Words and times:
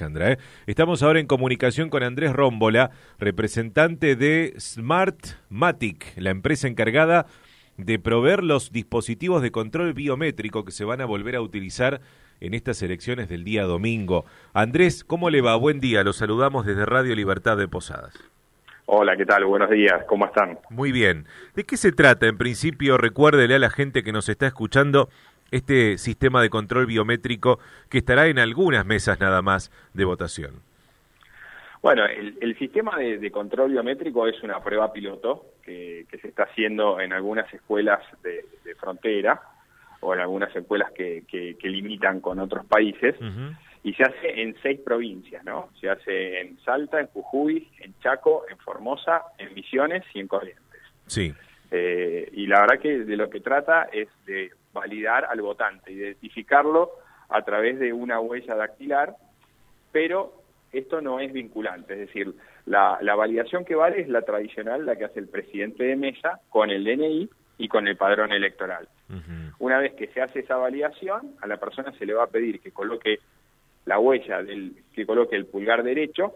Alejandra. 0.00 0.32
¿eh? 0.32 0.38
Estamos 0.66 1.02
ahora 1.02 1.20
en 1.20 1.26
comunicación 1.26 1.90
con 1.90 2.02
Andrés 2.02 2.32
Rómbola, 2.32 2.90
representante 3.18 4.16
de 4.16 4.54
Smartmatic, 4.58 6.14
la 6.16 6.30
empresa 6.30 6.68
encargada 6.68 7.26
de 7.76 7.98
proveer 7.98 8.42
los 8.42 8.72
dispositivos 8.72 9.42
de 9.42 9.50
control 9.50 9.92
biométrico 9.92 10.64
que 10.64 10.72
se 10.72 10.84
van 10.84 11.00
a 11.00 11.06
volver 11.06 11.36
a 11.36 11.42
utilizar 11.42 12.00
en 12.40 12.54
estas 12.54 12.82
elecciones 12.82 13.28
del 13.28 13.44
día 13.44 13.64
domingo. 13.64 14.24
Andrés, 14.54 15.04
¿cómo 15.04 15.28
le 15.28 15.42
va? 15.42 15.56
Buen 15.56 15.80
día, 15.80 16.02
los 16.02 16.16
saludamos 16.16 16.64
desde 16.64 16.86
Radio 16.86 17.14
Libertad 17.14 17.56
de 17.56 17.68
Posadas. 17.68 18.14
Hola, 18.86 19.16
¿qué 19.16 19.24
tal? 19.24 19.44
Buenos 19.44 19.70
días, 19.70 20.02
¿cómo 20.08 20.26
están? 20.26 20.58
Muy 20.68 20.90
bien. 20.90 21.26
¿De 21.54 21.64
qué 21.64 21.76
se 21.76 21.92
trata? 21.92 22.26
En 22.26 22.38
principio, 22.38 22.96
recuérdele 22.96 23.54
a 23.54 23.58
la 23.58 23.70
gente 23.70 24.02
que 24.02 24.12
nos 24.12 24.28
está 24.28 24.46
escuchando 24.46 25.10
este 25.50 25.98
sistema 25.98 26.42
de 26.42 26.50
control 26.50 26.86
biométrico 26.86 27.58
que 27.88 27.98
estará 27.98 28.26
en 28.26 28.38
algunas 28.38 28.86
mesas 28.86 29.20
nada 29.20 29.42
más 29.42 29.70
de 29.94 30.04
votación. 30.04 30.62
Bueno, 31.82 32.04
el, 32.04 32.58
sistema 32.58 32.98
de, 32.98 33.30
control 33.30 33.70
biométrico 33.70 34.26
es 34.26 34.42
una 34.42 34.62
prueba 34.62 34.92
piloto 34.92 35.46
que, 35.62 36.06
se 36.20 36.28
está 36.28 36.42
haciendo 36.42 37.00
en 37.00 37.14
algunas 37.14 37.52
escuelas 37.54 38.00
de, 38.22 38.44
frontera 38.74 39.40
o 40.00 40.12
en 40.14 40.20
algunas 40.20 40.54
escuelas 40.54 40.92
que, 40.92 41.56
limitan 41.62 42.20
con 42.20 42.38
otros 42.38 42.66
países 42.66 43.16
y 43.82 43.94
se 43.94 44.02
hace 44.02 44.42
en 44.42 44.54
seis 44.62 44.78
provincias, 44.84 45.42
¿no? 45.42 45.70
Se 45.80 45.88
hace 45.88 46.40
en 46.40 46.58
Salta, 46.60 47.00
en 47.00 47.06
Jujuy, 47.06 47.66
en 47.80 47.98
Chaco, 48.00 48.44
en 48.50 48.58
Formosa, 48.58 49.22
en 49.38 49.54
Misiones 49.54 50.04
y 50.12 50.20
en 50.20 50.28
Corrientes. 50.28 50.82
Sí. 51.06 51.32
Eh, 51.70 52.28
y 52.34 52.46
la 52.46 52.60
verdad 52.60 52.78
que 52.78 52.98
de 53.04 53.16
lo 53.16 53.30
que 53.30 53.40
trata 53.40 53.88
es 53.90 54.08
de 54.26 54.50
validar 54.72 55.24
al 55.24 55.40
votante, 55.40 55.92
identificarlo 55.92 56.90
a 57.28 57.42
través 57.42 57.78
de 57.78 57.92
una 57.92 58.20
huella 58.20 58.54
dactilar, 58.54 59.14
pero 59.92 60.32
esto 60.72 61.00
no 61.00 61.20
es 61.20 61.32
vinculante, 61.32 61.94
es 61.94 62.00
decir, 62.00 62.34
la, 62.66 62.98
validación 63.16 63.64
que 63.64 63.74
vale 63.74 64.00
es 64.00 64.08
la 64.08 64.22
tradicional, 64.22 64.86
la 64.86 64.96
que 64.96 65.04
hace 65.04 65.20
el 65.20 65.28
presidente 65.28 65.84
de 65.84 65.96
mesa 65.96 66.40
con 66.48 66.70
el 66.70 66.84
DNI 66.84 67.28
y 67.58 67.68
con 67.68 67.88
el 67.88 67.96
padrón 67.96 68.32
electoral. 68.32 68.88
Una 69.58 69.78
vez 69.78 69.94
que 69.94 70.06
se 70.08 70.20
hace 70.20 70.40
esa 70.40 70.56
validación, 70.56 71.34
a 71.40 71.46
la 71.48 71.56
persona 71.56 71.92
se 71.92 72.06
le 72.06 72.14
va 72.14 72.24
a 72.24 72.28
pedir 72.28 72.60
que 72.60 72.70
coloque 72.70 73.18
la 73.86 73.98
huella, 73.98 74.42
del, 74.42 74.76
que 74.94 75.04
coloque 75.04 75.34
el 75.34 75.46
pulgar 75.46 75.82
derecho 75.82 76.32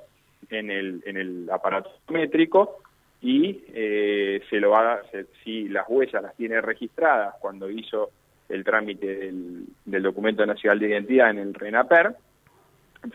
en 0.51 0.71
el, 0.71 1.03
en 1.07 1.17
el 1.17 1.49
aparato 1.51 1.91
métrico 2.09 2.83
y 3.25 3.65
eh, 3.73 4.43
se 4.51 4.61
lo 4.61 4.73
va 4.73 4.97
a, 4.97 5.03
si 5.43 5.67
las 5.71 5.87
huellas 5.89 6.23
las 6.23 6.37
tiene 6.37 6.61
registradas 6.61 7.35
cuando 7.41 7.71
hizo 7.71 8.11
el 8.51 8.63
trámite 8.65 9.07
del, 9.07 10.03
documento 10.03 10.45
nacional 10.45 10.79
de 10.79 10.89
identidad 10.89 11.31
en 11.31 11.39
el 11.39 11.55
RENAPER, 11.55 12.15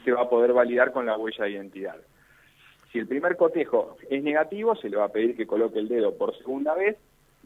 se 0.04 0.12
va 0.12 0.24
a 0.24 0.30
poder 0.30 0.52
validar 0.52 0.92
con 0.94 1.06
la 1.06 1.16
huella 1.16 1.46
de 1.46 1.52
identidad. 1.52 1.98
Si 2.92 2.98
el 2.98 3.06
primer 3.06 3.38
cotejo 3.38 3.98
es 4.10 4.24
negativo, 4.24 4.76
se 4.76 4.90
le 4.90 4.98
va 4.98 5.06
a 5.06 5.12
pedir 5.12 5.38
que 5.38 5.46
coloque 5.46 5.78
el 5.78 5.88
dedo 5.88 6.18
por 6.18 6.36
segunda 6.40 6.74
vez 6.74 6.98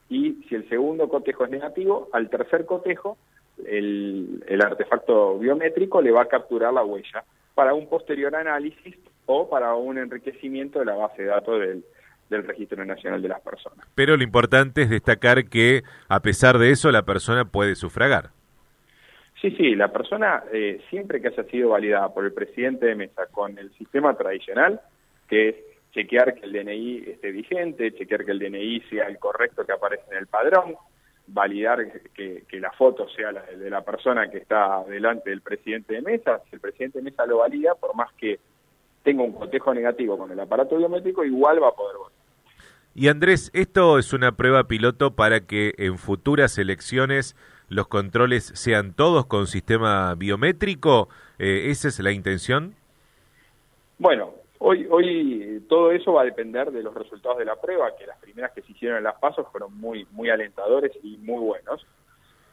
y 0.07 0.35
si 0.47 0.55
el 0.55 0.69
segundo 0.69 1.09
cotejo 1.09 1.43
es 1.43 1.51
negativo, 1.51 2.07
al 2.13 2.29
tercer 2.29 2.65
cotejo 2.65 3.17
el, 3.65 4.41
el 4.47 4.61
artefacto 4.61 5.37
biométrico 5.37 6.01
le 6.01 6.11
va 6.11 6.21
a 6.21 6.27
capturar 6.29 6.71
la 6.71 6.85
huella 6.85 7.25
para 7.55 7.73
un 7.73 7.89
posterior 7.89 8.33
análisis 8.33 8.95
o 9.25 9.49
para 9.49 9.75
un 9.75 9.97
enriquecimiento 9.97 10.79
de 10.79 10.85
la 10.85 10.95
base 10.95 11.23
de 11.23 11.27
datos 11.27 11.59
del, 11.59 11.83
del 12.29 12.45
Registro 12.45 12.83
Nacional 12.85 13.21
de 13.21 13.27
las 13.27 13.41
Personas. 13.41 13.87
Pero 13.95 14.17
lo 14.17 14.23
importante 14.23 14.83
es 14.83 14.89
destacar 14.89 15.45
que, 15.45 15.83
a 16.07 16.21
pesar 16.21 16.57
de 16.57 16.71
eso, 16.71 16.91
la 16.91 17.03
persona 17.03 17.45
puede 17.45 17.75
sufragar. 17.75 18.29
Sí, 19.41 19.51
sí, 19.51 19.75
la 19.75 19.91
persona, 19.91 20.43
eh, 20.53 20.81
siempre 20.89 21.21
que 21.21 21.27
haya 21.27 21.43
sido 21.43 21.69
validada 21.69 22.13
por 22.13 22.23
el 22.23 22.31
presidente 22.31 22.85
de 22.85 22.95
mesa 22.95 23.25
con 23.31 23.57
el 23.59 23.71
sistema 23.73 24.15
tradicional, 24.15 24.79
que 25.27 25.49
es 25.49 25.55
chequear 25.91 26.33
que 26.35 26.45
el 26.45 26.53
DNI 26.53 27.03
esté 27.07 27.31
vigente, 27.31 27.93
chequear 27.93 28.23
que 28.23 28.31
el 28.31 28.39
DNI 28.39 28.81
sea 28.89 29.05
el 29.07 29.19
correcto 29.19 29.65
que 29.65 29.73
aparece 29.73 30.03
en 30.11 30.17
el 30.17 30.27
padrón, 30.27 30.75
validar 31.27 31.79
que, 32.13 32.43
la 32.53 32.71
foto 32.71 33.07
sea 33.09 33.31
la 33.31 33.43
de 33.43 33.69
la 33.69 33.81
persona 33.81 34.29
que 34.29 34.37
está 34.37 34.83
delante 34.85 35.29
del 35.29 35.41
presidente 35.41 35.95
de 35.95 36.01
mesa, 36.01 36.41
si 36.49 36.55
el 36.55 36.61
presidente 36.61 36.99
de 36.99 37.05
mesa 37.05 37.25
lo 37.25 37.39
valida, 37.39 37.75
por 37.75 37.95
más 37.95 38.11
que 38.13 38.39
tenga 39.03 39.23
un 39.23 39.33
cotejo 39.33 39.73
negativo 39.73 40.17
con 40.17 40.31
el 40.31 40.39
aparato 40.39 40.77
biométrico, 40.77 41.23
igual 41.23 41.61
va 41.61 41.69
a 41.69 41.75
poder 41.75 41.97
votar. 41.97 42.13
Y 42.95 43.07
Andrés, 43.07 43.49
esto 43.53 43.97
es 43.97 44.13
una 44.13 44.33
prueba 44.33 44.65
piloto 44.67 45.15
para 45.15 45.41
que 45.41 45.73
en 45.77 45.97
futuras 45.97 46.57
elecciones 46.57 47.35
los 47.67 47.87
controles 47.87 48.45
sean 48.55 48.93
todos 48.93 49.25
con 49.25 49.47
sistema 49.47 50.13
biométrico. 50.15 51.09
Eh, 51.39 51.71
¿Esa 51.71 51.87
es 51.87 51.99
la 51.99 52.11
intención? 52.11 52.75
Bueno, 53.97 54.35
hoy, 54.59 54.87
hoy 54.89 55.65
todo 55.67 55.91
eso 55.91 56.13
va 56.13 56.21
a 56.21 56.25
depender 56.25 56.71
de 56.71 56.83
los 56.83 56.93
resultados 56.93 57.39
de 57.39 57.45
la 57.45 57.55
prueba, 57.55 57.95
que 57.97 58.05
las 58.05 58.19
primeras 58.19 58.51
que 58.51 58.61
se 58.61 58.71
hicieron 58.71 58.99
en 58.99 59.05
las 59.05 59.15
pasos 59.15 59.47
fueron 59.51 59.75
muy, 59.79 60.05
muy 60.11 60.29
alentadores 60.29 60.91
y 61.01 61.17
muy 61.17 61.39
buenos. 61.39 61.85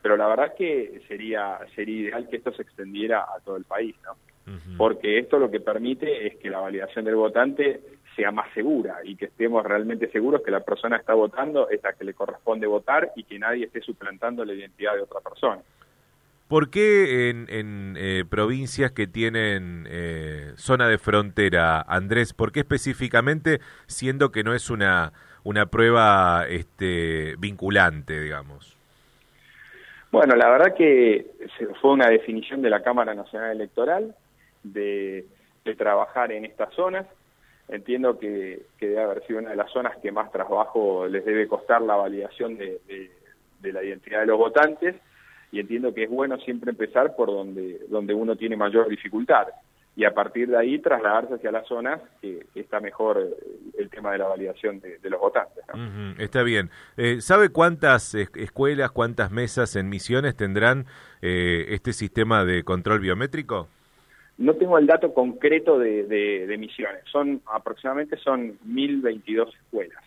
Pero 0.01 0.17
la 0.17 0.27
verdad 0.27 0.55
que 0.57 1.03
sería, 1.07 1.59
sería 1.75 2.09
ideal 2.09 2.29
que 2.31 2.37
esto 2.37 2.53
se 2.53 2.63
extendiera 2.63 3.21
a 3.25 3.41
todo 3.45 3.57
el 3.57 3.65
país, 3.65 3.95
¿no? 4.05 4.17
Porque 4.77 5.19
esto 5.19 5.39
lo 5.39 5.51
que 5.51 5.61
permite 5.61 6.27
es 6.27 6.37
que 6.37 6.51
la 6.51 6.61
validación 6.61 7.05
del 7.05 7.17
votante 7.17 7.81
sea 8.17 8.31
más 8.33 8.53
segura 8.55 8.99
y 9.05 9.17
que 9.17 9.27
estemos 9.27 9.65
realmente 9.65 10.11
seguros 10.11 10.43
que 10.43 10.51
la 10.51 10.61
persona 10.61 10.97
está 10.97 11.15
votando 11.15 11.69
es 11.71 11.83
la 11.83 11.93
que 11.93 12.05
le 12.05 12.15
corresponde 12.15 12.67
votar 12.67 13.13
y 13.17 13.25
que 13.25 13.39
nadie 13.39 13.67
esté 13.67 13.81
suplantando 13.81 14.45
la 14.45 14.53
identidad 14.53 14.95
de 14.95 15.03
otra 15.03 15.21
persona. 15.21 15.63
¿Por 16.49 16.69
qué 16.69 17.31
en, 17.31 17.95
eh, 17.97 18.25
provincias 18.29 18.91
que 18.91 19.07
tienen 19.07 19.87
eh, 19.89 20.53
zona 20.57 20.89
de 20.89 20.99
frontera, 20.99 21.81
Andrés, 21.81 22.35
por 22.35 22.51
qué 22.51 22.61
específicamente, 22.61 23.61
siendo 23.87 24.33
que 24.33 24.43
no 24.43 24.53
es 24.53 24.69
una, 24.69 25.13
una 25.45 25.67
prueba 25.67 26.47
este, 26.49 27.37
vinculante, 27.39 28.21
digamos? 28.21 28.77
Bueno, 30.11 30.35
la 30.35 30.51
verdad 30.51 30.75
que 30.77 31.25
fue 31.81 31.93
una 31.93 32.09
definición 32.09 32.63
de 32.63 32.71
la 32.71 32.83
Cámara 32.83 33.15
Nacional 33.15 33.53
Electoral 33.53 34.17
de, 34.63 35.27
trabajar 35.79 36.33
en 36.33 36.45
estas 36.45 36.75
zonas 36.75 37.07
entiendo 37.69 38.19
que, 38.19 38.63
debe 38.81 39.01
haber 39.01 39.25
sido 39.25 39.39
una 39.39 39.51
de 39.51 39.57
las 39.57 39.71
zonas 39.71 39.97
que 39.99 40.11
más 40.11 40.33
trabajo 40.33 41.07
les 41.07 41.25
debe 41.25 41.47
costar 41.47 41.81
la 41.81 41.95
validación 41.95 42.59
de, 42.59 42.81
la 43.63 43.85
identidad 43.85 44.21
de 44.21 44.27
los 44.27 44.37
votantes 44.37 44.97
y 45.53 45.61
entiendo 45.61 45.95
que 45.95 46.05
es 46.05 46.11
bueno 46.11 46.39
siempre 46.39 46.71
empezar 46.71 47.15
por 47.15 47.29
donde, 47.29 47.81
donde 47.89 48.15
uno 48.15 48.35
tiene 48.35 48.57
mayor 48.57 48.89
dificultad 48.89 49.47
y 49.97 50.05
a 50.05 50.15
partir 50.15 50.49
de 50.49 50.57
ahí 50.57 50.79
trasladarse 50.79 51.35
hacia 51.35 51.51
las 51.51 51.67
zonas 51.67 52.01
que, 52.21 52.47
está 52.55 52.81
mejor 52.81 53.23
el 53.77 53.91
tema 53.91 54.13
de 54.13 54.19
la 54.19 54.29
validación 54.29 54.81
de, 54.81 54.99
los 55.11 55.21
votantes. 55.21 55.65
está 56.19 56.43
bien. 56.43 56.71
Eh, 56.97 57.21
¿Sabe 57.21 57.51
cuántas 57.51 58.15
escuelas, 58.15 58.93
cuántas 58.93 59.31
mesas 59.31 59.77
en 59.77 59.89
misiones 59.89 60.37
tendrán 60.37 60.87
eh, 61.23 61.67
este 61.69 61.93
sistema 61.93 62.45
de 62.45 62.63
control 62.63 63.01
biométrico? 63.01 63.69
No 64.41 64.55
tengo 64.55 64.79
el 64.79 64.87
dato 64.87 65.13
concreto 65.13 65.79
de, 65.79 66.05
de, 66.05 66.57
Misiones, 66.57 67.03
son 67.13 67.43
aproximadamente 67.47 68.17
son 68.17 68.59
1022 68.65 69.55
escuelas. 69.55 70.03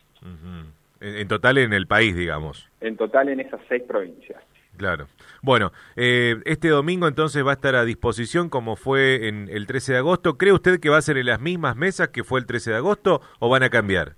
en, 0.99 1.27
total 1.27 1.59
en 1.59 1.71
el 1.71 1.85
país, 1.85 2.16
digamos. 2.16 2.67
En 2.81 2.97
total 2.97 3.29
en 3.29 3.41
esas 3.41 3.61
seis 3.69 3.83
provincias. 3.83 4.41
Claro. 4.75 5.05
Bueno, 5.44 5.71
eh, 5.95 6.38
este 6.45 6.69
domingo 6.69 7.07
entonces 7.07 7.45
va 7.45 7.51
a 7.51 7.53
estar 7.53 7.75
a 7.75 7.85
disposición 7.85 8.49
como 8.49 8.75
fue 8.75 9.27
en 9.27 9.49
el 9.49 9.67
13 9.67 9.94
de 9.94 9.97
agosto. 9.99 10.35
¿Cree 10.39 10.51
usted 10.51 10.79
que 10.79 10.89
va 10.89 10.97
a 10.97 11.01
ser 11.03 11.17
en 11.17 11.27
las 11.27 11.39
mismas 11.39 11.75
mesas 11.75 12.09
que 12.09 12.23
fue 12.23 12.39
el 12.39 12.47
13 12.47 12.71
de 12.71 12.77
agosto 12.77 13.21
o 13.38 13.50
van 13.50 13.61
a 13.61 13.69
cambiar? 13.69 14.15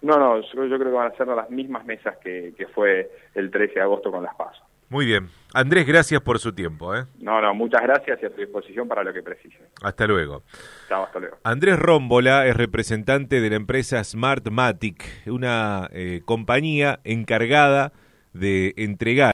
No, 0.00 0.16
no, 0.16 0.40
yo, 0.40 0.52
creo 0.54 0.78
que 0.78 0.84
van 0.84 1.12
a 1.12 1.16
ser 1.16 1.26
las 1.26 1.50
mismas 1.50 1.84
mesas 1.84 2.16
que, 2.24 2.54
que 2.56 2.66
fue 2.68 3.10
el 3.34 3.50
13 3.50 3.74
de 3.74 3.80
agosto 3.82 4.10
con 4.10 4.22
las 4.22 4.34
pasos. 4.36 4.69
Muy 4.90 5.06
bien. 5.06 5.28
Andrés, 5.54 5.86
gracias 5.86 6.20
por 6.20 6.40
su 6.40 6.52
tiempo. 6.52 6.96
¿eh? 6.96 7.04
No, 7.20 7.40
no, 7.40 7.54
muchas 7.54 7.80
gracias 7.80 8.18
y 8.22 8.26
a 8.26 8.30
tu 8.30 8.40
disposición 8.40 8.88
para 8.88 9.04
lo 9.04 9.12
que 9.12 9.22
precise. 9.22 9.70
Hasta 9.82 10.06
luego. 10.08 10.42
Chao, 10.88 11.04
hasta 11.04 11.20
luego. 11.20 11.38
Andrés 11.44 11.78
Rómbola 11.78 12.46
es 12.48 12.56
representante 12.56 13.40
de 13.40 13.50
la 13.50 13.56
empresa 13.56 14.02
Smartmatic, 14.02 15.04
una 15.26 15.88
eh, 15.92 16.22
compañía 16.24 16.98
encargada 17.04 17.92
de 18.32 18.74
entregar 18.76 19.28